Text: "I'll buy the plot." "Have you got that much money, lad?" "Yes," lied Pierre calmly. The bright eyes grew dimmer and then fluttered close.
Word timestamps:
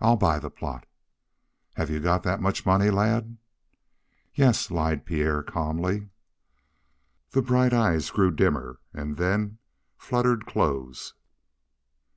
"I'll 0.00 0.14
buy 0.14 0.38
the 0.38 0.50
plot." 0.52 0.86
"Have 1.74 1.90
you 1.90 1.98
got 1.98 2.22
that 2.22 2.40
much 2.40 2.64
money, 2.64 2.90
lad?" 2.90 3.38
"Yes," 4.32 4.70
lied 4.70 5.04
Pierre 5.04 5.42
calmly. 5.42 6.10
The 7.30 7.42
bright 7.42 7.72
eyes 7.72 8.12
grew 8.12 8.30
dimmer 8.30 8.78
and 8.94 9.16
then 9.16 9.58
fluttered 9.96 10.46
close. 10.46 11.14